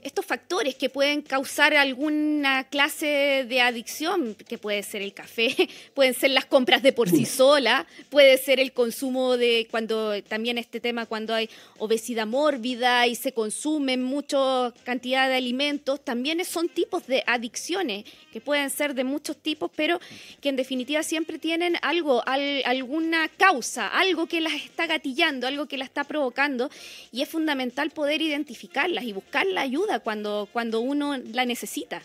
estos 0.03 0.25
factores 0.25 0.75
que 0.75 0.89
pueden 0.89 1.21
causar 1.21 1.73
alguna 1.73 2.65
clase 2.65 3.45
de 3.47 3.61
adicción, 3.61 4.35
que 4.35 4.57
puede 4.57 4.83
ser 4.83 5.01
el 5.01 5.13
café, 5.13 5.55
pueden 5.93 6.13
ser 6.13 6.31
las 6.31 6.45
compras 6.45 6.83
de 6.83 6.93
por 6.93 7.09
sí 7.09 7.25
sola, 7.25 7.85
puede 8.09 8.37
ser 8.37 8.59
el 8.59 8.73
consumo 8.73 9.37
de 9.37 9.67
cuando 9.69 10.21
también 10.23 10.57
este 10.57 10.79
tema 10.79 11.05
cuando 11.05 11.33
hay 11.33 11.49
obesidad 11.77 12.27
mórbida 12.27 13.07
y 13.07 13.15
se 13.15 13.33
consumen 13.33 14.03
mucha 14.03 14.73
cantidad 14.83 15.27
de 15.27 15.35
alimentos, 15.35 16.03
también 16.03 16.43
son 16.45 16.69
tipos 16.69 17.07
de 17.07 17.23
adicciones 17.25 18.05
que 18.31 18.41
pueden 18.41 18.69
ser 18.69 18.93
de 18.95 19.03
muchos 19.03 19.37
tipos, 19.37 19.71
pero 19.75 19.99
que 20.41 20.49
en 20.49 20.55
definitiva 20.55 21.03
siempre 21.03 21.39
tienen 21.39 21.77
algo, 21.81 22.23
alguna 22.25 23.29
causa, 23.29 23.87
algo 23.87 24.27
que 24.27 24.41
las 24.41 24.53
está 24.53 24.87
gatillando, 24.87 25.47
algo 25.47 25.67
que 25.67 25.77
las 25.77 25.87
está 25.87 26.03
provocando 26.03 26.69
y 27.11 27.21
es 27.21 27.29
fundamental 27.29 27.91
poder 27.91 28.21
identificarlas 28.21 29.03
y 29.03 29.13
buscar 29.13 29.45
la 29.45 29.61
ayuda 29.61 29.92
cuando, 29.99 30.47
cuando 30.51 30.81
uno 30.81 31.17
la 31.17 31.45
necesita. 31.45 32.01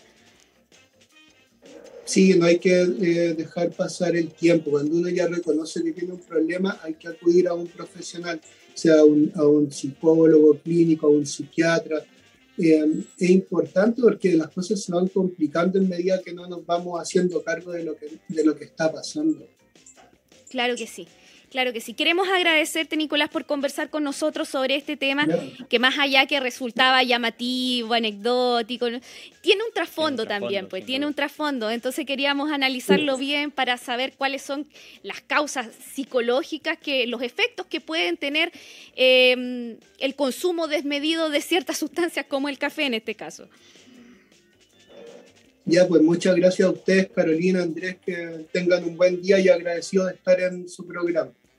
Sí, 2.05 2.33
no 2.33 2.45
hay 2.45 2.57
que 2.57 2.81
eh, 2.81 3.35
dejar 3.35 3.69
pasar 3.71 4.15
el 4.15 4.29
tiempo. 4.31 4.71
Cuando 4.71 4.97
uno 4.97 5.09
ya 5.09 5.27
reconoce 5.27 5.83
que 5.83 5.91
tiene 5.91 6.13
un 6.13 6.21
problema, 6.21 6.79
hay 6.81 6.95
que 6.95 7.07
acudir 7.07 7.47
a 7.47 7.53
un 7.53 7.67
profesional, 7.67 8.41
sea 8.73 9.01
a 9.01 9.03
un 9.03 9.71
psicólogo 9.71 10.57
clínico, 10.57 11.05
a 11.05 11.11
un 11.11 11.25
psiquiatra. 11.25 12.03
Eh, 12.57 13.03
es 13.17 13.29
importante 13.29 14.01
porque 14.01 14.33
las 14.33 14.49
cosas 14.49 14.81
se 14.81 14.91
van 14.91 15.07
complicando 15.07 15.77
en 15.77 15.87
medida 15.87 16.21
que 16.21 16.33
no 16.33 16.47
nos 16.47 16.65
vamos 16.65 16.99
haciendo 16.99 17.41
cargo 17.43 17.71
de 17.71 17.83
lo 17.83 17.95
que, 17.95 18.07
de 18.27 18.43
lo 18.43 18.55
que 18.55 18.65
está 18.65 18.91
pasando. 18.91 19.47
Claro 20.49 20.75
que 20.75 20.87
sí. 20.87 21.07
Claro 21.49 21.73
que 21.73 21.81
sí. 21.81 21.95
Queremos 21.95 22.27
agradecerte, 22.29 22.95
Nicolás, 22.95 23.29
por 23.29 23.45
conversar 23.45 23.89
con 23.89 24.03
nosotros 24.03 24.47
sobre 24.47 24.75
este 24.75 24.97
tema, 24.97 25.27
que 25.67 25.79
más 25.79 25.97
allá 25.97 26.27
que 26.27 26.39
resultaba 26.39 27.01
llamativo, 27.01 27.95
anecdótico, 27.95 28.85
tiene 29.41 29.63
un 29.63 29.73
trasfondo 29.73 30.27
también, 30.27 30.67
pues 30.69 30.85
tiene 30.85 31.07
un 31.07 31.15
trasfondo. 31.15 31.71
Entonces 31.71 32.05
queríamos 32.05 32.51
analizarlo 32.51 33.17
bien 33.17 33.49
para 33.49 33.77
saber 33.77 34.13
cuáles 34.13 34.43
son 34.43 34.67
las 35.01 35.21
causas 35.21 35.69
psicológicas, 35.93 36.77
que 36.77 37.07
los 37.07 37.23
efectos 37.23 37.65
que 37.65 37.81
pueden 37.81 38.17
tener 38.17 38.51
em, 38.95 39.77
el 39.99 40.15
consumo 40.15 40.67
desmedido 40.67 41.31
de 41.31 41.41
ciertas 41.41 41.77
sustancias 41.79 42.27
como 42.27 42.47
el 42.47 42.59
café 42.59 42.83
en 42.83 42.93
este 42.93 43.15
caso. 43.15 43.49
Ya, 45.69 45.87
pues 45.87 46.01
muchas 46.01 46.35
gracias 46.35 46.67
a 46.67 46.71
ustedes, 46.71 47.09
Carolina, 47.09 47.61
Andrés, 47.61 47.97
que 48.03 48.47
tengan 48.51 48.83
un 48.85 48.97
buen 48.97 49.21
día 49.21 49.39
y 49.39 49.49
agradecido 49.49 50.07
de 50.07 50.13
estar 50.13 50.41
en 50.41 50.67
su 50.67 50.87
programa. 50.87 51.31